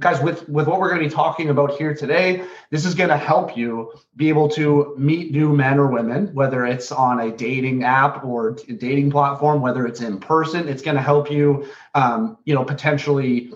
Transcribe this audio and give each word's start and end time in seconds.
guys 0.00 0.20
with 0.20 0.48
with 0.48 0.66
what 0.66 0.80
we're 0.80 0.88
going 0.88 1.00
to 1.00 1.08
be 1.08 1.14
talking 1.14 1.50
about 1.50 1.70
here 1.76 1.94
today 1.94 2.44
this 2.70 2.84
is 2.84 2.96
going 2.96 3.10
to 3.10 3.16
help 3.16 3.56
you 3.56 3.92
be 4.16 4.28
able 4.28 4.48
to 4.48 4.92
meet 4.98 5.30
new 5.30 5.54
men 5.54 5.78
or 5.78 5.86
women 5.86 6.34
whether 6.34 6.66
it's 6.66 6.90
on 6.90 7.20
a 7.20 7.30
dating 7.30 7.84
app 7.84 8.24
or 8.24 8.56
a 8.68 8.72
dating 8.72 9.10
platform 9.10 9.60
whether 9.60 9.86
it's 9.86 10.00
in 10.00 10.18
person. 10.18 10.68
It's 10.68 10.82
going 10.82 10.96
to 10.96 11.02
help 11.02 11.30
you 11.30 11.68
um, 11.94 12.38
you 12.44 12.54
know 12.54 12.64
potentially 12.64 13.52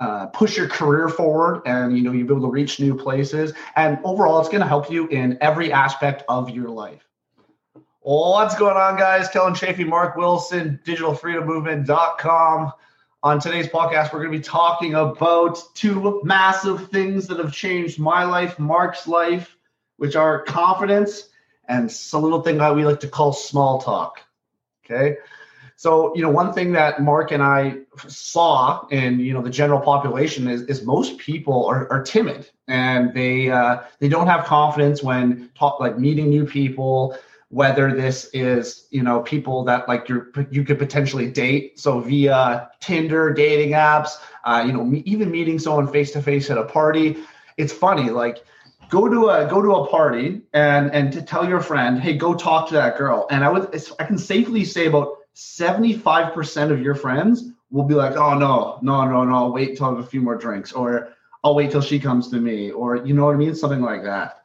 uh, 0.00 0.26
push 0.26 0.56
your 0.56 0.68
career 0.68 1.08
forward 1.08 1.62
and 1.66 1.96
you 1.96 2.02
know 2.02 2.12
you'll 2.12 2.26
be 2.26 2.34
able 2.34 2.48
to 2.48 2.52
reach 2.52 2.80
new 2.80 2.96
places. 2.96 3.52
And 3.76 3.98
overall 4.04 4.40
it's 4.40 4.48
going 4.48 4.62
to 4.62 4.66
help 4.66 4.90
you 4.90 5.06
in 5.08 5.38
every 5.40 5.72
aspect 5.72 6.24
of 6.28 6.50
your 6.50 6.68
life. 6.68 7.06
What's 8.00 8.56
going 8.56 8.76
on 8.76 8.98
guys? 8.98 9.28
Kelland 9.28 9.56
chafee 9.56 9.86
mark 9.86 10.16
wilson 10.16 10.80
digitalfreedommovement.com 10.84 12.72
on 13.26 13.40
today's 13.40 13.66
podcast, 13.66 14.12
we're 14.12 14.20
going 14.20 14.30
to 14.30 14.38
be 14.38 14.44
talking 14.44 14.94
about 14.94 15.60
two 15.74 16.20
massive 16.22 16.88
things 16.90 17.26
that 17.26 17.38
have 17.38 17.52
changed 17.52 17.98
my 17.98 18.22
life, 18.22 18.56
Mark's 18.56 19.08
life, 19.08 19.56
which 19.96 20.14
are 20.14 20.44
confidence 20.44 21.30
and 21.66 21.92
a 22.12 22.18
little 22.18 22.40
thing 22.40 22.58
that 22.58 22.72
we 22.76 22.84
like 22.84 23.00
to 23.00 23.08
call 23.08 23.32
small 23.32 23.80
talk. 23.80 24.20
Okay. 24.84 25.16
So, 25.74 26.14
you 26.14 26.22
know, 26.22 26.30
one 26.30 26.52
thing 26.52 26.70
that 26.74 27.02
Mark 27.02 27.32
and 27.32 27.42
I 27.42 27.78
saw 28.06 28.86
in, 28.92 29.18
you 29.18 29.34
know, 29.34 29.42
the 29.42 29.50
general 29.50 29.80
population 29.80 30.46
is, 30.46 30.62
is 30.62 30.84
most 30.84 31.18
people 31.18 31.66
are, 31.66 31.90
are 31.90 32.04
timid 32.04 32.48
and 32.68 33.12
they, 33.12 33.50
uh, 33.50 33.78
they 33.98 34.08
don't 34.08 34.28
have 34.28 34.44
confidence 34.44 35.02
when 35.02 35.50
talk, 35.58 35.80
like 35.80 35.98
meeting 35.98 36.30
new 36.30 36.46
people 36.46 37.18
whether 37.50 37.94
this 37.94 38.28
is 38.32 38.88
you 38.90 39.02
know 39.02 39.20
people 39.20 39.64
that 39.64 39.88
like 39.88 40.08
you 40.08 40.32
you 40.50 40.64
could 40.64 40.78
potentially 40.78 41.30
date. 41.30 41.78
So 41.78 42.00
via 42.00 42.70
tinder 42.80 43.32
dating 43.32 43.72
apps 43.72 44.10
uh, 44.44 44.64
you 44.66 44.72
know 44.72 45.02
even 45.04 45.30
meeting 45.30 45.58
someone 45.58 45.86
face 45.86 46.12
to 46.12 46.22
face 46.22 46.50
at 46.50 46.58
a 46.58 46.64
party. 46.64 47.18
It's 47.56 47.72
funny 47.72 48.10
like 48.10 48.44
go 48.88 49.08
to 49.08 49.28
a 49.28 49.46
go 49.48 49.62
to 49.62 49.74
a 49.74 49.88
party 49.88 50.42
and 50.52 50.92
and 50.92 51.12
to 51.12 51.22
tell 51.22 51.48
your 51.48 51.60
friend 51.60 52.00
hey 52.00 52.16
go 52.16 52.34
talk 52.34 52.68
to 52.68 52.74
that 52.74 52.96
girl. 52.96 53.26
And 53.30 53.44
i 53.44 53.48
would 53.50 53.74
i 53.98 54.04
can 54.04 54.18
safely 54.18 54.64
say 54.64 54.86
about 54.86 55.16
75% 55.34 56.70
of 56.72 56.80
your 56.80 56.94
friends 56.94 57.50
will 57.70 57.84
be 57.84 57.94
like 57.94 58.16
oh 58.16 58.38
no 58.38 58.78
no 58.82 59.06
no 59.06 59.24
no 59.24 59.34
I'll 59.34 59.52
wait 59.52 59.76
till 59.76 59.86
i 59.86 59.90
have 59.90 59.98
a 59.98 60.06
few 60.06 60.22
more 60.22 60.36
drinks 60.36 60.72
or 60.72 61.10
i'll 61.44 61.54
wait 61.54 61.70
till 61.70 61.82
she 61.82 61.98
comes 61.98 62.30
to 62.30 62.36
me 62.36 62.70
or 62.70 62.96
you 62.96 63.12
know 63.12 63.26
what 63.26 63.34
i 63.34 63.38
mean? 63.38 63.54
Something 63.54 63.82
like 63.82 64.02
that 64.04 64.42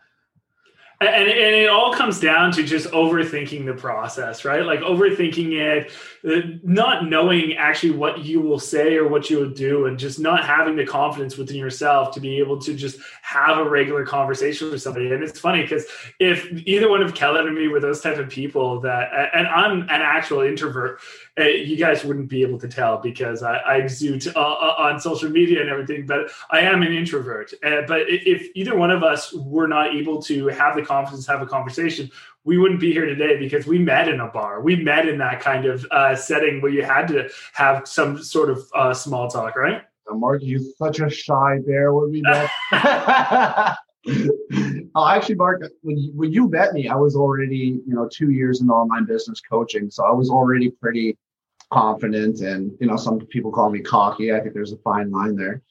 and, 1.02 1.30
and 1.30 1.56
it 1.56 1.70
all 1.70 1.94
comes 1.94 2.20
down 2.20 2.52
to 2.54 2.64
just 2.64 2.88
overthinking 2.92 3.66
the 3.66 3.74
process 3.74 4.46
right? 4.46 4.66
Like 4.66 4.82
overthinking 4.82 5.54
it 5.54 5.92
uh, 6.28 6.48
not 6.64 7.06
knowing 7.06 7.54
actually 7.56 7.92
what 7.92 8.24
you 8.24 8.40
will 8.40 8.60
say 8.60 8.96
or 8.96 9.08
what 9.08 9.30
you 9.30 9.40
will 9.40 9.50
do 9.50 9.88
and 9.88 9.98
just 9.98 10.20
not 10.20 10.46
having 10.46 10.76
the 10.76 10.86
confidence 10.86 11.38
within 11.38 11.58
yourself 11.58 12.14
to 12.14 12.20
be 12.20 12.38
able 12.38 12.60
to 12.60 12.76
just 12.76 13.00
have 13.22 13.58
a 13.58 13.68
regular 13.68 14.06
conversation 14.06 14.70
with 14.70 14.82
somebody. 14.82 15.12
And 15.12 15.24
it's 15.24 15.40
funny 15.40 15.64
because 15.64 15.86
if 16.20 16.52
either 16.66 16.90
one 16.90 17.02
of 17.02 17.14
Kelland 17.14 17.48
and 17.48 17.56
me 17.56 17.68
were 17.68 17.80
those 17.80 18.02
type 18.02 18.18
of 18.18 18.30
people 18.30 18.80
that 18.82 19.10
and 19.34 19.48
i'm 19.48 19.82
an 19.82 19.90
actual 19.90 20.42
introvert 20.42 21.00
you 21.38 21.78
guys 21.78 22.04
wouldn't 22.04 22.30
be 22.30 22.42
able 22.42 22.60
to 22.60 22.68
tell 22.68 22.98
because 22.98 23.42
i, 23.44 23.56
I 23.58 23.76
exude 23.78 24.28
uh, 24.28 24.40
uh, 24.40 24.76
on 24.78 25.00
social 25.00 25.30
media 25.30 25.62
and 25.62 25.70
everything 25.70 26.06
but 26.06 26.32
i 26.50 26.60
am 26.60 26.82
an 26.82 26.94
introvert 26.94 27.54
uh, 27.64 27.82
but 27.88 28.02
if 28.08 28.48
either 28.56 28.76
one 28.76 28.92
of 28.92 29.04
us 29.04 29.34
were 29.34 29.68
not 29.68 29.96
able 29.96 30.22
to 30.24 30.48
have 30.48 30.76
the 30.76 30.84
confidence 30.84 31.26
have 31.28 31.42
a 31.42 31.46
conversation 31.46 32.12
we 32.44 32.58
wouldn't 32.58 32.80
be 32.80 32.92
here 32.92 33.06
today 33.06 33.38
because 33.38 33.68
we 33.68 33.78
met 33.78 34.08
in 34.08 34.20
a 34.20 34.28
bar. 34.28 34.62
We 34.62 34.76
met 34.76 35.08
in 35.08 35.20
that 35.20 35.42
kind 35.42 35.66
of 35.66 35.86
uh, 35.92 36.16
setting 36.16 36.60
where 36.60 36.72
you 36.72 36.84
had 36.84 37.08
to 37.10 37.30
have 37.54 37.88
some 37.88 38.22
sort 38.22 38.50
of 38.50 38.68
uh, 38.74 38.94
small 38.94 39.30
talk, 39.30 39.56
right? 39.56 39.84
Mark, 40.10 40.42
you're 40.44 40.62
such 40.78 41.00
a 41.00 41.10
shy 41.10 41.60
bear 41.66 41.94
when 41.94 42.12
we 42.12 42.22
met. 42.22 42.50
oh, 44.96 45.08
actually, 45.08 45.36
Mark, 45.36 45.62
when 45.82 45.98
you, 45.98 46.12
when 46.14 46.32
you 46.32 46.50
met 46.50 46.74
me, 46.74 46.88
I 46.88 46.96
was 46.96 47.16
already, 47.16 47.82
you 47.86 47.96
know, 47.96 48.10
two 48.12 48.32
years 48.32 48.62
in 48.62 48.70
online 48.70 49.06
business 49.06 49.42
coaching. 49.42 49.90
So 49.90 50.06
I 50.06 50.12
was 50.12 50.30
already 50.30 50.70
pretty 50.70 51.18
confident 51.72 52.42
and, 52.42 52.72
you 52.80 52.88
know, 52.88 52.98
some 52.98 53.20
people 53.20 53.52
call 53.52 53.70
me 53.70 53.80
cocky. 53.80 54.34
I 54.34 54.40
think 54.40 54.54
there's 54.54 54.74
a 54.74 54.78
fine 54.78 55.12
line 55.12 55.36
there. 55.36 55.62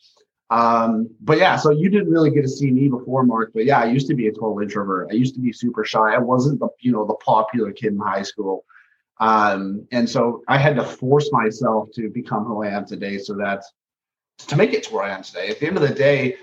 Um, 0.51 1.09
but 1.21 1.39
yeah, 1.39 1.57
so 1.57 1.71
you 1.71 1.89
didn't 1.89 2.11
really 2.11 2.31
get 2.31 2.43
to 2.43 2.49
see 2.49 2.71
me 2.71 2.89
before, 2.89 3.23
Mark. 3.23 3.53
But 3.55 3.65
yeah, 3.65 3.79
I 3.79 3.85
used 3.85 4.09
to 4.09 4.15
be 4.15 4.27
a 4.27 4.33
total 4.33 4.59
introvert. 4.61 5.09
I 5.11 5.15
used 5.15 5.35
to 5.37 5.41
be 5.41 5.53
super 5.53 5.85
shy. 5.85 6.13
I 6.15 6.19
wasn't 6.19 6.59
the 6.59 6.69
you 6.81 6.91
know 6.91 7.07
the 7.07 7.15
popular 7.15 7.71
kid 7.71 7.93
in 7.93 8.01
high 8.01 8.23
school, 8.23 8.65
um, 9.21 9.87
and 9.93 10.11
so 10.11 10.43
I 10.49 10.59
had 10.59 10.75
to 10.75 10.85
force 10.85 11.31
myself 11.31 11.91
to 11.95 12.11
become 12.11 12.45
who 12.45 12.65
I 12.65 12.71
am 12.71 12.85
today. 12.85 13.19
So 13.19 13.35
that 13.35 13.63
to 14.39 14.57
make 14.57 14.73
it 14.73 14.83
to 14.85 14.95
where 14.95 15.05
I 15.05 15.11
am 15.11 15.23
today. 15.23 15.51
At 15.51 15.61
the 15.61 15.69
end 15.69 15.77
of 15.77 15.83
the 15.83 15.95
day, 15.95 16.37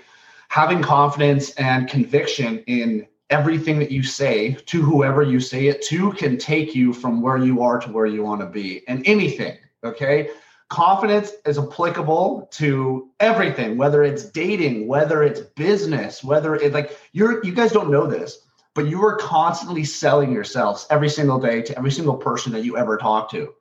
having 0.48 0.82
confidence 0.82 1.50
and 1.52 1.88
conviction 1.88 2.58
in 2.66 3.06
everything 3.30 3.78
that 3.78 3.90
you 3.90 4.02
say 4.02 4.52
to 4.66 4.82
whoever 4.82 5.22
you 5.22 5.38
say 5.38 5.66
it 5.66 5.82
to 5.82 6.12
can 6.12 6.38
take 6.38 6.74
you 6.74 6.92
from 6.92 7.20
where 7.20 7.36
you 7.36 7.62
are 7.62 7.78
to 7.78 7.92
where 7.92 8.06
you 8.06 8.22
want 8.22 8.40
to 8.40 8.46
be, 8.46 8.82
and 8.88 9.06
anything. 9.06 9.56
Okay? 9.84 10.30
Confidence 10.68 11.32
is 11.46 11.58
applicable 11.58 12.48
to 12.52 13.10
everything 13.20 13.78
whether 13.78 14.02
it's 14.02 14.24
dating 14.24 14.86
whether 14.86 15.22
it's 15.22 15.40
business 15.40 16.22
whether 16.22 16.56
it's 16.56 16.74
like 16.74 16.98
you're 17.12 17.42
you 17.42 17.54
guys 17.54 17.72
don't 17.72 17.90
know 17.90 18.06
this 18.06 18.40
but 18.74 18.86
you 18.86 19.02
are 19.02 19.16
constantly 19.16 19.82
selling 19.82 20.30
yourselves 20.30 20.86
every 20.90 21.08
single 21.08 21.40
day 21.40 21.62
to 21.62 21.76
every 21.78 21.90
single 21.90 22.16
person 22.16 22.52
that 22.52 22.64
you 22.64 22.76
ever 22.76 22.98
talk 22.98 23.30
to 23.30 23.54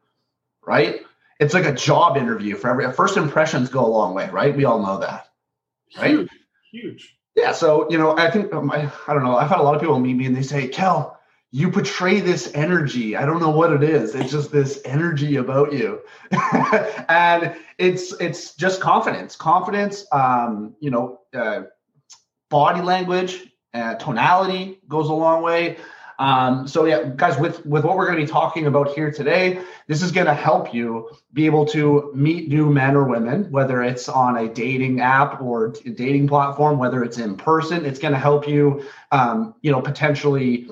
right? 0.65 1.01
It's 1.39 1.53
like 1.53 1.65
a 1.65 1.73
job 1.73 2.17
interview 2.17 2.55
for 2.57 2.69
every 2.69 2.91
first 2.91 3.15
impressions 3.15 3.69
go 3.69 3.85
a 3.85 3.87
long 3.87 4.13
way 4.13 4.29
right? 4.29 4.53
We 4.53 4.65
all 4.65 4.85
know 4.85 4.99
that 4.99 5.29
right? 5.97 6.09
Huge, 6.09 6.29
huge. 6.81 7.17
yeah 7.35 7.51
so 7.51 7.89
you 7.89 7.97
know 7.97 8.17
i 8.17 8.29
think 8.29 8.53
um, 8.53 8.69
I, 8.71 8.89
I 9.07 9.13
don't 9.13 9.23
know 9.23 9.37
i've 9.37 9.49
had 9.49 9.59
a 9.59 9.63
lot 9.63 9.75
of 9.75 9.81
people 9.81 9.99
meet 9.99 10.15
me 10.15 10.25
and 10.25 10.35
they 10.35 10.43
say 10.43 10.67
kel 10.67 11.17
you 11.51 11.71
portray 11.71 12.19
this 12.19 12.51
energy. 12.53 13.15
I 13.15 13.25
don't 13.25 13.39
know 13.39 13.49
what 13.49 13.71
it 13.71 13.81
is. 13.81 14.15
It's 14.15 14.31
just 14.31 14.51
this 14.51 14.81
energy 14.83 15.37
about 15.37 15.71
you. 15.71 16.01
and 17.09 17.55
it's 17.77 18.11
it's 18.19 18.53
just 18.55 18.81
confidence. 18.81 19.35
Confidence, 19.35 20.05
um, 20.11 20.75
you 20.81 20.91
know, 20.91 21.21
uh, 21.33 21.61
body 22.49 22.81
language, 22.81 23.47
uh, 23.73 23.95
tonality 23.95 24.81
goes 24.87 25.07
a 25.07 25.13
long 25.13 25.41
way. 25.41 25.77
Um, 26.19 26.67
so 26.67 26.85
yeah, 26.85 27.03
guys, 27.15 27.37
with 27.37 27.65
with 27.65 27.83
what 27.83 27.95
we're 27.95 28.07
going 28.07 28.19
to 28.19 28.25
be 28.25 28.31
talking 28.31 28.65
about 28.65 28.89
here 28.89 29.11
today, 29.11 29.61
this 29.87 30.01
is 30.01 30.11
going 30.11 30.25
to 30.25 30.33
help 30.33 30.73
you 30.73 31.09
be 31.33 31.45
able 31.45 31.65
to 31.67 32.11
meet 32.15 32.49
new 32.49 32.69
men 32.69 32.95
or 32.95 33.03
women, 33.03 33.51
whether 33.51 33.83
it's 33.83 34.09
on 34.09 34.37
a 34.37 34.47
dating 34.47 35.01
app 35.01 35.41
or 35.41 35.73
a 35.85 35.89
dating 35.89 36.27
platform, 36.27 36.79
whether 36.79 37.03
it's 37.03 37.19
in 37.19 37.37
person. 37.37 37.85
It's 37.85 37.99
going 37.99 38.13
to 38.13 38.19
help 38.19 38.47
you, 38.47 38.83
um, 39.11 39.53
you 39.61 39.71
know, 39.71 39.81
potentially 39.81 40.69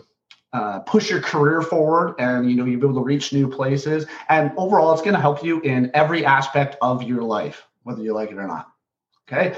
uh, 0.53 0.79
push 0.79 1.09
your 1.09 1.21
career 1.21 1.61
forward 1.61 2.15
and 2.17 2.49
you 2.49 2.55
know 2.55 2.65
you'll 2.65 2.79
be 2.79 2.87
able 2.87 3.01
to 3.01 3.05
reach 3.05 3.33
new 3.33 3.47
places. 3.49 4.05
And 4.29 4.51
overall 4.57 4.93
it's 4.93 5.01
going 5.01 5.15
to 5.15 5.21
help 5.21 5.43
you 5.43 5.59
in 5.61 5.91
every 5.93 6.25
aspect 6.25 6.77
of 6.81 7.03
your 7.03 7.21
life 7.21 7.67
whether 7.83 8.01
you 8.01 8.13
like 8.13 8.31
it 8.31 8.37
or 8.37 8.47
not. 8.47 8.71
Okay 9.29 9.55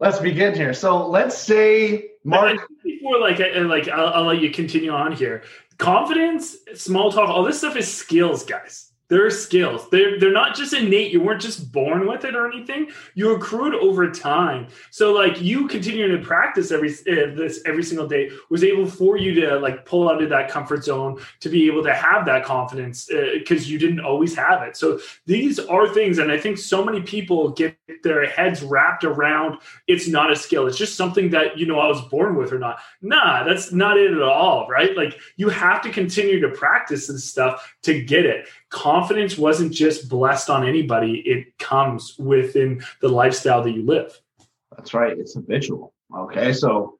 let's 0.00 0.18
begin 0.18 0.54
here. 0.54 0.74
So 0.74 1.08
let's 1.08 1.36
say 1.36 2.10
mark 2.24 2.58
before 2.82 3.20
like 3.20 3.38
like 3.38 3.88
I'll, 3.88 4.14
I'll 4.14 4.24
let 4.24 4.40
you 4.40 4.50
continue 4.50 4.90
on 4.90 5.12
here. 5.12 5.42
Confidence 5.78 6.56
small 6.74 7.10
talk 7.10 7.28
all 7.28 7.42
this 7.42 7.58
stuff 7.58 7.76
is 7.76 7.92
skills 7.92 8.44
guys 8.44 8.93
they're 9.14 9.30
skills. 9.30 9.88
They're 9.90 10.18
they're 10.18 10.32
not 10.32 10.56
just 10.56 10.72
innate. 10.72 11.12
You 11.12 11.20
weren't 11.20 11.40
just 11.40 11.70
born 11.70 12.08
with 12.08 12.24
it 12.24 12.34
or 12.34 12.50
anything. 12.50 12.90
You 13.14 13.36
accrued 13.36 13.74
over 13.76 14.10
time. 14.10 14.66
So 14.90 15.12
like 15.12 15.40
you 15.40 15.68
continuing 15.68 16.10
to 16.10 16.26
practice 16.26 16.72
every 16.72 16.90
uh, 16.90 17.32
this 17.36 17.62
every 17.64 17.84
single 17.84 18.08
day 18.08 18.30
was 18.50 18.64
able 18.64 18.86
for 18.86 19.16
you 19.16 19.32
to 19.40 19.58
like 19.60 19.86
pull 19.86 20.10
out 20.10 20.20
of 20.20 20.30
that 20.30 20.50
comfort 20.50 20.82
zone 20.82 21.20
to 21.40 21.48
be 21.48 21.68
able 21.68 21.84
to 21.84 21.94
have 21.94 22.26
that 22.26 22.44
confidence 22.44 23.06
because 23.06 23.62
uh, 23.62 23.68
you 23.68 23.78
didn't 23.78 24.00
always 24.00 24.34
have 24.34 24.62
it. 24.62 24.76
So 24.76 24.98
these 25.26 25.60
are 25.60 25.86
things, 25.94 26.18
and 26.18 26.32
I 26.32 26.38
think 26.38 26.58
so 26.58 26.84
many 26.84 27.00
people 27.00 27.50
get 27.50 27.78
their 28.02 28.26
heads 28.26 28.62
wrapped 28.62 29.04
around 29.04 29.58
it's 29.86 30.08
not 30.08 30.32
a 30.32 30.36
skill. 30.36 30.66
It's 30.66 30.78
just 30.78 30.96
something 30.96 31.30
that 31.30 31.56
you 31.56 31.66
know 31.66 31.78
I 31.78 31.86
was 31.86 32.00
born 32.08 32.34
with 32.34 32.52
or 32.52 32.58
not. 32.58 32.78
Nah, 33.00 33.44
that's 33.44 33.70
not 33.70 33.96
it 33.96 34.12
at 34.12 34.22
all. 34.22 34.66
Right? 34.68 34.96
Like 34.96 35.20
you 35.36 35.50
have 35.50 35.82
to 35.82 35.90
continue 35.90 36.40
to 36.40 36.48
practice 36.48 37.06
this 37.06 37.24
stuff 37.24 37.72
to 37.82 38.02
get 38.02 38.26
it 38.26 38.48
confidence 38.74 39.38
wasn't 39.38 39.72
just 39.72 40.08
blessed 40.08 40.50
on 40.50 40.66
anybody, 40.66 41.22
it 41.24 41.56
comes 41.58 42.16
within 42.18 42.82
the 43.00 43.08
lifestyle 43.08 43.62
that 43.62 43.70
you 43.70 43.86
live. 43.86 44.20
That's 44.76 44.92
right. 44.92 45.16
It's 45.16 45.34
habitual. 45.34 45.94
Okay. 46.14 46.52
So 46.52 46.98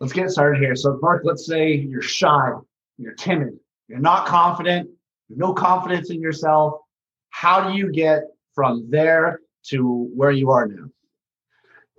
let's 0.00 0.12
get 0.12 0.30
started 0.30 0.60
here. 0.60 0.74
So, 0.74 0.98
Mark, 1.02 1.22
let's 1.24 1.46
say 1.46 1.74
you're 1.74 2.02
shy, 2.02 2.50
you're 2.98 3.14
timid, 3.14 3.58
you're 3.86 3.98
not 3.98 4.26
confident, 4.26 4.90
no 5.28 5.52
confidence 5.52 6.10
in 6.10 6.20
yourself. 6.20 6.80
How 7.28 7.68
do 7.68 7.76
you 7.76 7.92
get 7.92 8.22
from 8.54 8.86
there 8.88 9.40
to 9.68 10.10
where 10.14 10.30
you 10.30 10.50
are 10.50 10.66
now? 10.66 10.86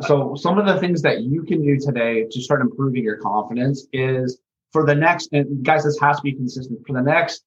So, 0.02 0.36
some 0.36 0.58
of 0.58 0.66
the 0.66 0.80
things 0.80 1.04
that 1.04 1.22
you 1.22 1.44
can 1.44 1.64
do 1.64 1.78
today 1.78 2.26
to 2.30 2.42
start 2.42 2.62
improving 2.62 3.04
your 3.04 3.18
confidence 3.18 3.86
is 3.94 4.40
for 4.72 4.86
the 4.86 4.96
next, 4.96 5.30
and 5.32 5.64
guys, 5.64 5.84
this 5.84 6.00
has 6.00 6.18
to 6.18 6.24
be 6.24 6.34
consistent 6.34 6.80
for 6.88 6.94
the 6.94 7.02
next 7.02 7.44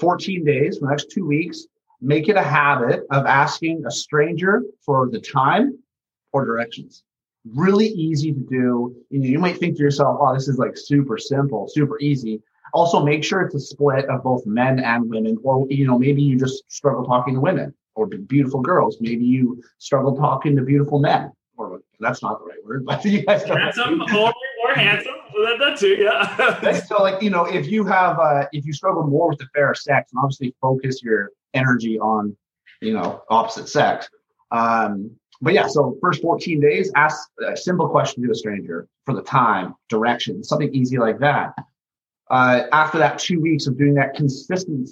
14 0.00 0.44
days, 0.44 0.78
the 0.78 0.88
next 0.88 1.10
two 1.10 1.26
weeks, 1.26 1.66
make 2.00 2.28
it 2.28 2.36
a 2.36 2.42
habit 2.42 3.02
of 3.10 3.26
asking 3.26 3.84
a 3.86 3.90
stranger 3.90 4.62
for 4.84 5.08
the 5.10 5.20
time 5.20 5.78
or 6.32 6.44
directions. 6.44 7.02
Really 7.54 7.88
easy 7.88 8.32
to 8.32 8.40
do. 8.40 8.96
You 9.10 9.38
might 9.38 9.58
think 9.58 9.76
to 9.76 9.82
yourself, 9.82 10.18
oh, 10.20 10.34
this 10.34 10.48
is 10.48 10.58
like 10.58 10.76
super 10.76 11.18
simple, 11.18 11.68
super 11.68 11.98
easy. 12.00 12.42
Also, 12.74 13.02
make 13.02 13.24
sure 13.24 13.40
it's 13.42 13.54
a 13.54 13.60
split 13.60 14.04
of 14.06 14.22
both 14.22 14.44
men 14.44 14.78
and 14.80 15.08
women, 15.08 15.38
or 15.42 15.66
you 15.70 15.86
know, 15.86 15.98
maybe 15.98 16.22
you 16.22 16.38
just 16.38 16.70
struggle 16.70 17.04
talking 17.04 17.34
to 17.34 17.40
women 17.40 17.74
or 17.94 18.06
beautiful 18.06 18.60
girls. 18.60 18.98
Maybe 19.00 19.24
you 19.24 19.62
struggle 19.78 20.14
talking 20.14 20.54
to 20.56 20.62
beautiful 20.62 20.98
men, 20.98 21.32
or 21.56 21.80
that's 21.98 22.22
not 22.22 22.38
the 22.40 22.44
right 22.44 22.64
word, 22.64 22.84
but 22.84 23.04
you 23.06 23.24
guys. 23.24 23.42
Handsome 23.44 24.02
or, 24.02 24.28
or 24.28 24.32
handsome, 24.78 25.12
that, 25.34 25.56
that 25.58 25.78
too, 25.78 25.96
yeah. 25.96 26.72
so, 26.86 27.02
like 27.02 27.22
you 27.22 27.30
know, 27.30 27.44
if 27.44 27.66
you 27.68 27.84
have, 27.84 28.18
uh, 28.18 28.46
if 28.52 28.64
you 28.64 28.72
struggle 28.72 29.06
more 29.06 29.28
with 29.28 29.38
the 29.38 29.46
fair 29.54 29.74
sex, 29.74 30.12
and 30.12 30.20
obviously 30.22 30.54
focus 30.60 31.02
your 31.02 31.30
energy 31.54 31.98
on, 31.98 32.36
you 32.80 32.92
know, 32.92 33.22
opposite 33.30 33.68
sex. 33.68 34.08
Um, 34.50 35.10
but 35.40 35.54
yeah, 35.54 35.66
so 35.68 35.96
first 36.00 36.20
14 36.22 36.60
days, 36.60 36.90
ask 36.96 37.28
a 37.46 37.56
simple 37.56 37.88
question 37.88 38.24
to 38.24 38.30
a 38.30 38.34
stranger 38.34 38.88
for 39.04 39.14
the 39.14 39.22
time, 39.22 39.74
direction, 39.88 40.42
something 40.42 40.74
easy 40.74 40.98
like 40.98 41.18
that. 41.20 41.54
Uh, 42.30 42.64
after 42.72 42.98
that 42.98 43.18
two 43.18 43.40
weeks 43.40 43.66
of 43.66 43.78
doing 43.78 43.94
that 43.94 44.14
consistent, 44.14 44.90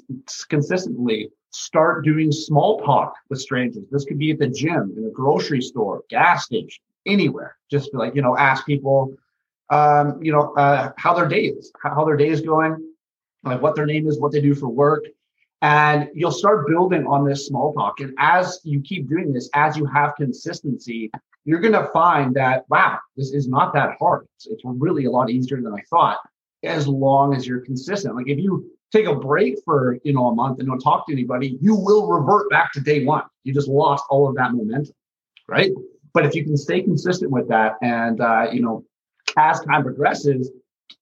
consistently, 0.48 1.30
start 1.50 2.04
doing 2.04 2.30
small 2.30 2.80
talk 2.80 3.14
with 3.28 3.40
strangers. 3.40 3.84
This 3.90 4.04
could 4.04 4.18
be 4.18 4.30
at 4.30 4.38
the 4.38 4.48
gym, 4.48 4.94
in 4.96 5.04
a 5.04 5.10
grocery 5.10 5.60
store, 5.60 6.02
gas 6.08 6.44
station, 6.44 6.82
anywhere. 7.06 7.56
Just 7.70 7.92
like, 7.92 8.14
you 8.14 8.22
know, 8.22 8.36
ask 8.36 8.64
people, 8.64 9.14
um, 9.70 10.22
you 10.22 10.32
know, 10.32 10.54
uh, 10.54 10.92
how 10.96 11.14
their 11.14 11.28
day 11.28 11.46
is, 11.46 11.72
how 11.82 12.04
their 12.04 12.16
day 12.16 12.28
is 12.28 12.40
going, 12.40 12.76
like 13.44 13.60
what 13.60 13.74
their 13.74 13.86
name 13.86 14.08
is, 14.08 14.18
what 14.18 14.32
they 14.32 14.40
do 14.40 14.54
for 14.54 14.68
work. 14.68 15.04
And 15.62 16.08
you'll 16.14 16.32
start 16.32 16.66
building 16.66 17.06
on 17.06 17.24
this 17.24 17.46
small 17.46 17.72
talk. 17.72 18.00
And 18.00 18.14
as 18.18 18.60
you 18.62 18.80
keep 18.80 19.08
doing 19.08 19.32
this, 19.32 19.48
as 19.54 19.76
you 19.76 19.86
have 19.86 20.14
consistency, 20.16 21.10
you're 21.44 21.60
going 21.60 21.72
to 21.72 21.88
find 21.92 22.34
that, 22.36 22.64
wow, 22.68 22.98
this 23.16 23.32
is 23.32 23.48
not 23.48 23.72
that 23.72 23.96
hard. 23.98 24.26
It's, 24.36 24.46
it's 24.46 24.62
really 24.64 25.06
a 25.06 25.10
lot 25.10 25.30
easier 25.30 25.60
than 25.62 25.72
I 25.72 25.82
thought 25.88 26.18
as 26.62 26.86
long 26.86 27.34
as 27.34 27.46
you're 27.46 27.60
consistent. 27.60 28.16
Like 28.16 28.28
if 28.28 28.38
you 28.38 28.70
take 28.92 29.06
a 29.06 29.14
break 29.14 29.56
for 29.64 29.98
you 30.04 30.12
know 30.12 30.28
a 30.28 30.34
month 30.34 30.58
and 30.58 30.68
don't 30.68 30.80
talk 30.80 31.06
to 31.06 31.12
anybody, 31.12 31.58
you 31.60 31.74
will 31.74 32.06
revert 32.06 32.50
back 32.50 32.72
to 32.72 32.80
day 32.80 33.04
one. 33.04 33.24
You 33.44 33.54
just 33.54 33.68
lost 33.68 34.04
all 34.10 34.28
of 34.28 34.34
that 34.36 34.52
momentum, 34.52 34.94
right? 35.48 35.70
But 36.12 36.26
if 36.26 36.34
you 36.34 36.44
can 36.44 36.56
stay 36.56 36.82
consistent 36.82 37.30
with 37.30 37.48
that, 37.48 37.74
and 37.82 38.20
uh, 38.20 38.48
you 38.52 38.62
know, 38.62 38.84
as 39.36 39.60
time 39.60 39.82
progresses, 39.82 40.50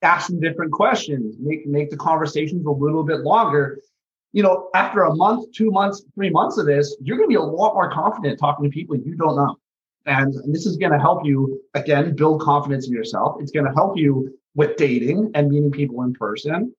ask 0.03 0.29
some 0.29 0.41
different 0.41 0.73
questions, 0.73 1.37
make 1.41 1.67
make 1.67 1.91
the 1.91 1.97
conversations 1.97 2.67
a 2.67 2.71
little 2.71 3.05
bit 3.05 3.21
longer. 3.21 3.79
You 4.33 4.43
know, 4.43 4.69
after 4.75 5.03
a 5.03 5.15
month, 5.15 5.53
two 5.53 5.71
months, 5.71 6.05
three 6.15 6.31
months 6.31 6.59
of 6.59 6.67
this, 6.67 6.97
you're 7.01 7.17
going 7.17 7.29
to 7.29 7.33
be 7.33 7.37
a 7.37 7.43
lot 7.43 7.75
more 7.75 7.91
confident 7.91 8.39
talking 8.39 8.65
to 8.65 8.71
people 8.71 8.97
you 8.97 9.15
don't 9.15 9.37
know. 9.37 9.57
And 10.07 10.35
this 10.53 10.67
is 10.67 10.77
going 10.77 10.93
to 10.93 10.99
help 10.99 11.25
you 11.25 11.63
again 11.75 12.15
build 12.15 12.43
confidence 12.43 12.89
in 12.89 12.93
yourself. 12.93 13.37
It's 13.41 13.53
going 13.53 13.67
to 13.67 13.73
help 13.73 13.97
you 13.97 14.37
with 14.55 14.77
dating 14.77 15.31
and 15.35 15.49
meeting 15.49 15.71
people 15.71 16.03
in 16.03 16.13
person 16.13 16.75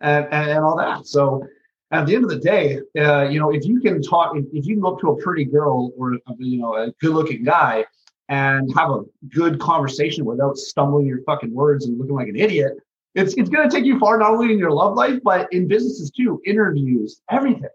and, 0.00 0.24
and, 0.26 0.50
and 0.50 0.58
all 0.58 0.76
that. 0.76 1.06
So 1.06 1.46
at 1.90 2.06
the 2.06 2.14
end 2.14 2.24
of 2.24 2.30
the 2.30 2.38
day, 2.38 2.80
uh, 2.98 3.28
you 3.28 3.38
know, 3.38 3.50
if 3.50 3.64
you 3.64 3.80
can 3.80 4.02
talk, 4.02 4.36
if, 4.36 4.44
if 4.52 4.66
you 4.66 4.74
can 4.74 4.82
look 4.82 5.00
to 5.00 5.10
a 5.10 5.22
pretty 5.22 5.44
girl 5.44 5.92
or 5.96 6.18
you 6.38 6.58
know 6.58 6.74
a 6.74 6.92
good-looking 7.00 7.44
guy 7.44 7.84
and 8.28 8.72
have 8.74 8.90
a 8.90 9.02
good 9.28 9.60
conversation 9.60 10.24
without 10.24 10.56
stumbling 10.56 11.06
your 11.06 11.22
fucking 11.22 11.52
words 11.52 11.86
and 11.86 11.98
looking 11.98 12.14
like 12.14 12.28
an 12.28 12.36
idiot, 12.36 12.74
it's 13.14 13.34
it's 13.34 13.48
going 13.48 13.68
to 13.68 13.74
take 13.74 13.84
you 13.84 13.98
far 13.98 14.18
not 14.18 14.32
only 14.32 14.52
in 14.52 14.58
your 14.58 14.72
love 14.72 14.94
life 14.94 15.18
but 15.22 15.52
in 15.52 15.68
businesses 15.68 16.10
too, 16.10 16.40
interviews, 16.44 17.20
everything. 17.30 17.68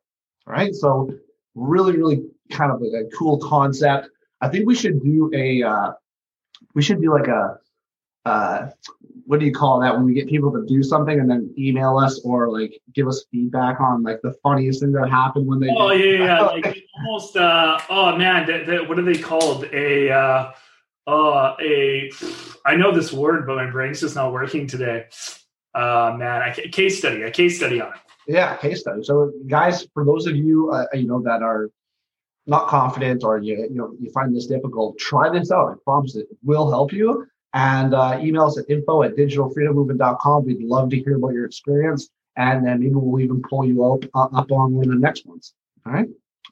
Right. 0.45 0.74
So 0.74 1.13
really, 1.56 1.95
really 1.95 2.24
kind 2.51 2.71
of 2.71 2.81
a, 2.81 3.06
a 3.06 3.09
cool 3.18 3.38
concept. 3.38 4.09
I 4.42 4.50
think 4.50 4.68
we 4.68 4.75
should 4.75 5.03
do 5.03 5.31
a 5.33 5.63
uh, 5.63 5.92
we 6.75 6.81
should 6.81 7.01
do 7.01 7.12
like 7.12 7.27
a 7.27 7.57
uh, 8.25 8.69
what 9.25 9.39
do 9.39 9.45
you 9.45 9.53
call 9.53 9.79
that 9.79 9.95
when 9.95 10.06
we 10.06 10.13
get 10.13 10.27
people 10.27 10.51
to 10.51 10.65
do 10.65 10.83
something 10.83 11.19
and 11.19 11.29
then 11.29 11.53
email 11.57 11.97
us 11.97 12.21
or 12.23 12.51
like 12.51 12.79
give 12.94 13.07
us 13.07 13.25
feedback 13.31 13.79
on 13.79 14.03
like 14.03 14.21
the 14.21 14.33
funniest 14.44 14.81
thing 14.81 14.91
that 14.91 15.09
happened 15.09 15.47
when 15.47 15.59
they 15.59 15.69
oh 15.69 15.91
yeah 15.91 16.25
yeah 16.25 16.41
like 16.41 16.85
almost 16.97 17.35
uh 17.35 17.79
oh 17.89 18.15
man 18.15 18.45
that, 18.45 18.68
that, 18.68 18.88
what 18.88 19.00
are 19.00 19.03
they 19.03 19.18
called? 19.18 19.65
A 19.73 20.12
uh 20.12 20.51
uh 21.07 21.56
a 21.59 22.12
i 22.65 22.75
know 22.75 22.94
this 22.94 23.12
word 23.12 23.47
but 23.47 23.56
my 23.56 23.69
brain's 23.69 24.01
just 24.01 24.15
not 24.15 24.31
working 24.31 24.68
today. 24.68 25.06
Uh 25.73 26.13
man 26.18 26.41
I, 26.41 26.51
case 26.51 27.00
study 27.00 27.23
a 27.23 27.31
case 27.31 27.57
study 27.57 27.81
on 27.81 27.94
it. 27.94 28.00
Yeah 28.27 28.56
case 28.57 28.81
study. 28.81 29.03
So 29.03 29.31
guys 29.47 29.88
for 29.94 30.06
those 30.06 30.27
of 30.27 30.35
you 30.35 30.71
uh, 30.71 30.85
you 30.94 31.07
know 31.07 31.21
that 31.23 31.41
are 31.41 31.71
not 32.45 32.68
confident 32.68 33.23
or 33.23 33.39
you 33.39 33.57
you 33.57 33.75
know 33.75 33.95
you 34.00 34.12
find 34.12 34.35
this 34.35 34.45
difficult 34.45 35.00
try 35.00 35.29
this 35.29 35.51
out. 35.51 35.71
I 35.71 35.75
promise 35.83 36.15
it 36.15 36.27
will 36.44 36.69
help 36.69 36.94
you 36.94 37.25
and 37.53 37.94
uh, 37.94 38.19
email 38.21 38.45
us 38.45 38.57
at 38.57 38.69
info 38.69 39.03
at 39.03 39.15
digitalfreedommovement.com. 39.15 40.45
We'd 40.45 40.62
love 40.62 40.89
to 40.89 41.00
hear 41.00 41.15
about 41.15 41.33
your 41.33 41.45
experience. 41.45 42.09
And 42.38 42.65
then 42.65 42.80
maybe 42.80 42.95
we'll 42.95 43.21
even 43.21 43.42
pull 43.42 43.65
you 43.65 43.83
up, 43.86 44.06
uh, 44.15 44.38
up 44.38 44.51
on 44.51 44.74
one 44.74 44.86
of 44.86 44.92
the 44.92 45.00
next 45.00 45.25
ones. 45.25 45.53
All 45.86 45.92
right. 45.92 46.07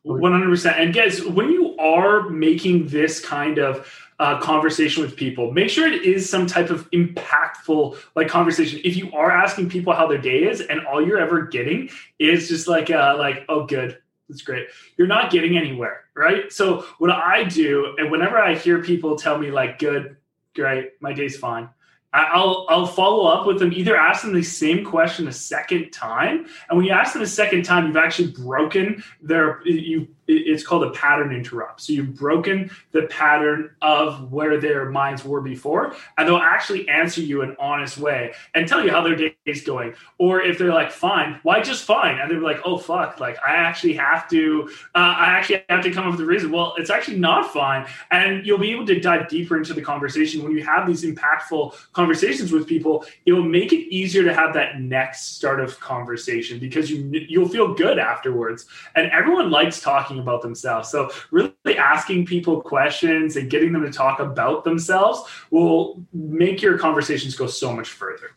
100%. 0.06 0.78
And 0.78 0.94
guys, 0.94 1.24
when 1.24 1.50
you 1.50 1.78
are 1.78 2.30
making 2.30 2.88
this 2.88 3.20
kind 3.20 3.58
of 3.58 3.90
uh, 4.20 4.40
conversation 4.40 5.02
with 5.04 5.16
people, 5.16 5.52
make 5.52 5.70
sure 5.70 5.88
it 5.88 6.04
is 6.04 6.30
some 6.30 6.48
type 6.48 6.70
of 6.70 6.90
impactful 6.92 7.98
like 8.16 8.28
conversation. 8.28 8.82
If 8.84 8.98
you 8.98 9.12
are 9.14 9.32
asking 9.32 9.70
people 9.70 9.94
how 9.94 10.08
their 10.08 10.18
day 10.18 10.44
is 10.44 10.62
and 10.62 10.86
all 10.86 11.06
you're 11.06 11.20
ever 11.20 11.44
getting 11.44 11.90
is 12.18 12.50
just 12.50 12.68
like, 12.68 12.90
uh, 12.90 13.16
like, 13.18 13.46
oh, 13.50 13.66
good, 13.66 13.98
that's 14.28 14.42
great. 14.42 14.68
You're 14.98 15.08
not 15.08 15.32
getting 15.32 15.58
anywhere, 15.58 16.06
right? 16.16 16.52
So 16.52 16.86
what 16.98 17.12
I 17.12 17.44
do, 17.44 17.96
and 17.98 18.12
whenever 18.12 18.38
I 18.38 18.56
hear 18.56 18.82
people 18.82 19.16
tell 19.16 19.38
me 19.38 19.52
like, 19.52 19.80
good, 19.80 20.18
great, 20.56 20.94
my 21.02 21.14
day's 21.14 21.38
fine. 21.38 21.70
I'll 22.12 22.66
I'll 22.70 22.88
follow 22.88 23.28
up 23.28 23.46
with 23.46 23.60
them. 23.60 23.72
Either 23.72 23.96
ask 23.96 24.24
them 24.24 24.34
the 24.34 24.42
same 24.42 24.84
question 24.84 25.28
a 25.28 25.32
second 25.32 25.92
time, 25.92 26.48
and 26.68 26.78
when 26.78 26.86
you 26.86 26.92
ask 26.92 27.14
them 27.14 27.22
a 27.22 27.28
second 27.28 27.64
time, 27.64 27.86
you've 27.86 27.98
actually 27.98 28.32
broken 28.32 29.04
their 29.22 29.62
you 29.64 30.08
it's 30.30 30.64
called 30.64 30.84
a 30.84 30.92
pattern 30.92 31.34
interrupt. 31.34 31.82
So 31.82 31.94
you've 31.94 32.16
broken 32.16 32.70
the 32.92 33.04
pattern 33.04 33.72
of 33.82 34.32
where 34.32 34.60
their 34.60 34.90
minds 34.90 35.26
were 35.26 35.42
before, 35.42 35.96
and 36.18 36.28
they'll 36.28 36.38
actually 36.38 36.88
answer 36.88 37.22
you 37.22 37.42
in 37.42 37.50
an 37.50 37.56
honest 37.60 37.98
way 37.98 38.34
and 38.54 38.68
tell 38.68 38.84
you 38.84 38.92
how 38.92 39.02
their 39.02 39.16
day 39.16 39.36
is 39.46 39.62
going. 39.62 39.96
Or 40.20 40.42
if 40.42 40.58
they're 40.58 40.74
like, 40.74 40.92
fine, 40.92 41.40
why 41.44 41.62
just 41.62 41.84
fine? 41.84 42.20
And 42.20 42.30
they're 42.30 42.40
like, 42.40 42.62
oh, 42.64 42.78
fuck, 42.78 43.20
like 43.20 43.38
I 43.46 43.56
actually 43.56 43.94
have 43.94 44.30
to, 44.30 44.70
uh, 44.96 44.98
I 45.18 45.26
actually 45.26 45.64
have 45.68 45.84
to 45.84 45.92
come 45.92 46.06
up 46.06 46.12
with 46.12 46.22
a 46.22 46.26
reason. 46.26 46.52
Well, 46.52 46.76
it's 46.78 46.90
actually 46.92 47.18
not 47.18 47.52
fine. 47.52 47.88
And 48.12 48.46
you'll 48.46 48.60
be 48.60 48.72
able 48.72 48.86
to 48.86 49.00
dive 49.00 49.28
deeper 49.30 49.58
into 49.58 49.74
the 49.74 49.82
conversation. 49.82 50.44
When 50.44 50.52
you 50.52 50.64
have 50.64 50.86
these 50.86 51.04
impactful 51.04 51.74
conversations 51.94 52.52
with 52.52 52.68
people, 52.68 53.06
it'll 53.26 53.42
make 53.42 53.74
it 53.74 53.92
easier 53.94 54.24
to 54.24 54.34
have 54.34 54.54
that 54.54 54.80
next 54.80 55.38
start 55.38 55.60
of 55.60 55.80
conversation 55.80 56.60
because 56.60 56.92
you, 56.92 57.10
you'll 57.28 57.50
feel 57.50 57.74
good 57.74 57.98
afterwards. 57.98 58.68
And 58.96 59.10
everyone 59.12 59.50
likes 59.50 59.82
talking 59.82 60.19
about 60.20 60.42
themselves. 60.42 60.90
So 60.90 61.12
really 61.32 61.54
asking 61.78 62.26
people 62.26 62.62
questions 62.62 63.36
and 63.36 63.50
getting 63.50 63.72
them 63.72 63.84
to 63.84 63.92
talk 63.92 64.20
about 64.20 64.64
themselves 64.64 65.30
will 65.52 66.04
make 66.14 66.62
your 66.62 66.78
conversations 66.78 67.36
go 67.36 67.48
so 67.48 67.74
much 67.74 67.90
further. 67.90 68.32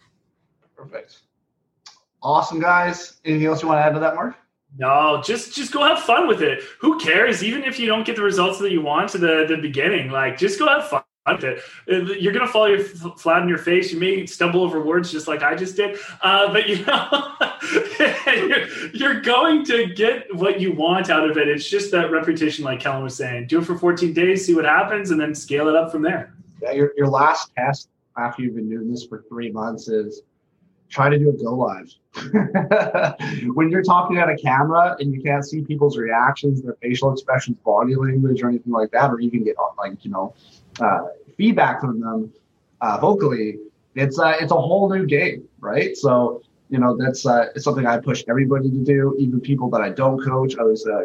Perfect. 0.76 1.18
Awesome 2.22 2.60
guys. 2.60 3.20
Anything 3.24 3.46
else 3.46 3.62
you 3.62 3.68
want 3.68 3.78
to 3.78 3.84
add 3.84 3.94
to 3.94 4.00
that, 4.00 4.14
Mark? 4.14 4.36
No, 4.78 5.20
just 5.22 5.54
just 5.54 5.70
go 5.70 5.82
have 5.82 5.98
fun 5.98 6.26
with 6.26 6.42
it. 6.42 6.62
Who 6.80 6.98
cares? 6.98 7.44
Even 7.44 7.62
if 7.62 7.78
you 7.78 7.86
don't 7.86 8.06
get 8.06 8.16
the 8.16 8.22
results 8.22 8.58
that 8.60 8.72
you 8.72 8.80
want 8.80 9.10
to 9.10 9.18
the, 9.18 9.44
the 9.46 9.58
beginning, 9.58 10.10
like 10.10 10.38
just 10.38 10.58
go 10.58 10.66
have 10.66 10.88
fun 10.88 11.02
it. 11.26 11.62
You're 11.86 12.32
going 12.32 12.46
to 12.46 12.52
fall 12.52 12.68
your 12.68 12.80
flat 12.80 13.42
on 13.42 13.48
your 13.48 13.58
face. 13.58 13.92
You 13.92 14.00
may 14.00 14.26
stumble 14.26 14.62
over 14.62 14.82
words 14.82 15.12
just 15.12 15.28
like 15.28 15.42
I 15.42 15.54
just 15.54 15.76
did, 15.76 15.98
uh, 16.22 16.52
but 16.52 16.68
you 16.68 16.84
know, 16.84 17.32
you're, 18.26 18.88
you're, 18.92 19.20
going 19.20 19.64
to 19.66 19.86
get 19.94 20.34
what 20.34 20.60
you 20.60 20.72
want 20.72 21.10
out 21.10 21.28
of 21.28 21.36
it. 21.38 21.48
It's 21.48 21.68
just 21.68 21.92
that 21.92 22.10
repetition, 22.10 22.64
like 22.64 22.80
Kelland 22.80 23.04
was 23.04 23.16
saying. 23.16 23.46
Do 23.46 23.60
it 23.60 23.64
for 23.64 23.78
14 23.78 24.12
days, 24.12 24.46
see 24.46 24.54
what 24.54 24.64
happens, 24.64 25.12
and 25.12 25.20
then 25.20 25.34
scale 25.34 25.68
it 25.68 25.76
up 25.76 25.92
from 25.92 26.02
there. 26.02 26.34
Yeah, 26.60 26.72
your, 26.72 26.92
your 26.96 27.08
last 27.08 27.52
test 27.56 27.88
after 28.16 28.42
you've 28.42 28.56
been 28.56 28.68
doing 28.68 28.90
this 28.90 29.06
for 29.06 29.24
three 29.28 29.50
months 29.52 29.88
is 29.88 30.22
try 30.88 31.08
to 31.08 31.18
do 31.18 31.30
a 31.30 31.32
go 31.32 31.54
live. 31.54 31.88
when 33.54 33.70
you're 33.70 33.82
talking 33.82 34.18
at 34.18 34.28
a 34.28 34.36
camera 34.36 34.96
and 34.98 35.14
you 35.14 35.22
can't 35.22 35.44
see 35.44 35.62
people's 35.62 35.96
reactions, 35.96 36.62
their 36.62 36.76
facial 36.82 37.12
expressions, 37.12 37.56
body 37.64 37.94
language, 37.94 38.42
or 38.42 38.48
anything 38.48 38.72
like 38.72 38.90
that, 38.90 39.08
or 39.10 39.20
even 39.20 39.44
get 39.44 39.56
on, 39.56 39.74
like 39.78 40.04
you 40.04 40.10
know 40.10 40.34
uh, 40.80 41.00
feedback 41.36 41.80
from 41.80 42.00
them 42.00 42.32
uh, 42.80 42.98
vocally, 42.98 43.58
it's 43.94 44.18
uh, 44.18 44.34
it's 44.40 44.52
a 44.52 44.60
whole 44.60 44.92
new 44.92 45.06
game, 45.06 45.48
right? 45.60 45.96
So 45.96 46.42
you 46.68 46.78
know 46.78 46.96
that's 46.96 47.26
uh, 47.26 47.46
it's 47.54 47.64
something 47.64 47.86
I 47.86 47.98
push 47.98 48.24
everybody 48.28 48.70
to 48.70 48.84
do, 48.84 49.16
even 49.18 49.40
people 49.40 49.70
that 49.70 49.80
I 49.80 49.90
don't 49.90 50.22
coach. 50.22 50.56
I 50.56 50.62
always 50.62 50.86
uh, 50.86 51.04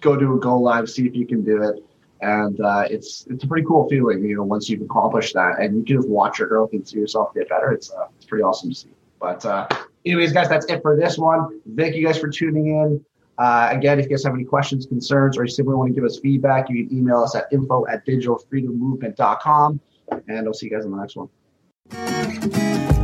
go 0.00 0.16
do 0.16 0.36
a 0.36 0.40
go 0.40 0.58
live, 0.58 0.90
see 0.90 1.06
if 1.06 1.14
you 1.14 1.26
can 1.26 1.44
do 1.44 1.62
it, 1.62 1.84
and 2.20 2.60
uh, 2.60 2.84
it's 2.90 3.26
it's 3.30 3.44
a 3.44 3.46
pretty 3.46 3.66
cool 3.66 3.88
feeling, 3.88 4.24
you 4.24 4.36
know, 4.36 4.42
once 4.42 4.68
you've 4.68 4.82
accomplished 4.82 5.34
that, 5.34 5.60
and 5.60 5.76
you 5.76 5.84
can 5.84 5.96
just 5.96 6.08
watch 6.08 6.38
your 6.38 6.48
growth 6.48 6.72
and 6.72 6.86
see 6.86 6.98
yourself 6.98 7.34
get 7.34 7.48
better. 7.48 7.72
It's 7.72 7.92
it's 8.16 8.26
pretty 8.26 8.42
awesome 8.42 8.70
to 8.70 8.74
see. 8.74 8.88
But 9.20 9.44
uh, 9.44 9.68
anyways, 10.04 10.32
guys, 10.32 10.48
that's 10.48 10.66
it 10.66 10.82
for 10.82 10.96
this 10.96 11.16
one. 11.16 11.60
Thank 11.76 11.94
you 11.94 12.04
guys 12.04 12.18
for 12.18 12.28
tuning 12.28 12.66
in. 12.68 13.04
Uh, 13.38 13.68
again, 13.70 13.98
if 13.98 14.04
you 14.06 14.10
guys 14.10 14.24
have 14.24 14.34
any 14.34 14.44
questions, 14.44 14.86
concerns, 14.86 15.36
or 15.36 15.44
you 15.44 15.50
simply 15.50 15.74
want 15.74 15.88
to 15.88 15.94
give 15.94 16.04
us 16.04 16.18
feedback, 16.20 16.68
you 16.68 16.86
can 16.86 16.96
email 16.96 17.18
us 17.18 17.34
at 17.34 17.46
info 17.52 17.86
at 17.88 18.06
digitalfreedommovement.com. 18.06 19.80
And 20.28 20.46
I'll 20.46 20.54
see 20.54 20.66
you 20.66 20.72
guys 20.72 20.84
in 20.84 20.90
the 20.92 20.96
next 20.96 21.16
one. 21.16 23.03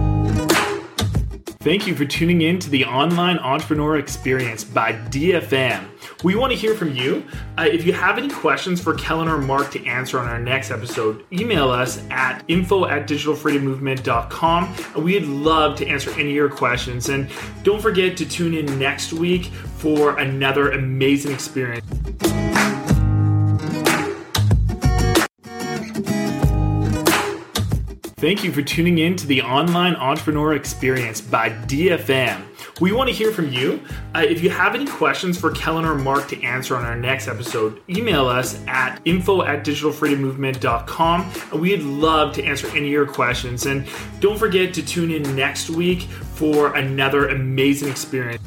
Thank 1.63 1.87
you 1.87 1.95
for 1.95 2.07
tuning 2.07 2.41
in 2.41 2.59
to 2.61 2.71
the 2.71 2.87
Online 2.87 3.37
Entrepreneur 3.37 3.99
Experience 3.99 4.65
by 4.65 4.95
DFM. 4.95 5.85
We 6.25 6.35
want 6.35 6.55
to 6.55 6.59
hear 6.59 6.75
from 6.75 6.95
you. 6.95 7.23
Uh, 7.59 7.67
if 7.71 7.85
you 7.85 7.93
have 7.93 8.17
any 8.17 8.31
questions 8.31 8.81
for 8.81 8.95
Kelland 8.95 9.31
or 9.31 9.37
Mark 9.37 9.71
to 9.73 9.87
answer 9.87 10.19
on 10.19 10.27
our 10.27 10.41
next 10.41 10.71
episode, 10.71 11.23
email 11.31 11.69
us 11.69 12.03
at 12.09 12.43
info 12.49 12.87
at 12.87 13.07
digitalfreedommovement.com. 13.07 15.05
We'd 15.05 15.27
love 15.27 15.77
to 15.77 15.87
answer 15.87 16.11
any 16.13 16.31
of 16.31 16.35
your 16.35 16.49
questions. 16.49 17.11
And 17.11 17.29
don't 17.63 17.83
forget 17.83 18.17
to 18.17 18.27
tune 18.27 18.55
in 18.55 18.79
next 18.79 19.13
week 19.13 19.45
for 19.77 20.19
another 20.19 20.71
amazing 20.71 21.33
experience. 21.33 21.85
Thank 28.21 28.45
you 28.45 28.53
for 28.53 28.61
tuning 28.61 28.99
in 28.99 29.17
to 29.17 29.27
the 29.27 29.41
Online 29.41 29.97
Entrepreneur 29.97 30.53
Experience 30.53 31.23
by 31.23 31.49
DFM. 31.49 32.43
We 32.79 32.93
want 32.93 33.09
to 33.09 33.15
hear 33.15 33.33
from 33.33 33.51
you. 33.51 33.83
Uh, 34.15 34.19
if 34.19 34.43
you 34.43 34.51
have 34.51 34.75
any 34.75 34.85
questions 34.85 35.41
for 35.41 35.51
Kelland 35.51 35.87
or 35.87 35.95
Mark 35.95 36.29
to 36.29 36.43
answer 36.43 36.77
on 36.77 36.85
our 36.85 36.97
next 36.97 37.29
episode, 37.29 37.81
email 37.89 38.27
us 38.27 38.63
at 38.67 39.01
info 39.07 39.41
at 39.41 39.65
digitalfreedommovement.com. 39.65 41.33
We'd 41.59 41.81
love 41.81 42.35
to 42.35 42.45
answer 42.45 42.67
any 42.77 42.89
of 42.89 42.93
your 42.93 43.07
questions. 43.07 43.65
And 43.65 43.87
don't 44.21 44.39
forget 44.39 44.75
to 44.75 44.85
tune 44.85 45.11
in 45.11 45.35
next 45.35 45.71
week 45.71 46.03
for 46.03 46.75
another 46.77 47.29
amazing 47.29 47.89
experience. 47.89 48.43